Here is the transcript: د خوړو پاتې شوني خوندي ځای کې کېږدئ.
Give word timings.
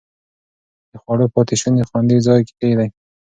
د 0.91 0.93
خوړو 1.03 1.25
پاتې 1.33 1.55
شوني 1.61 1.83
خوندي 1.89 2.17
ځای 2.27 2.39
کې 2.47 2.53
کېږدئ. 2.59 2.89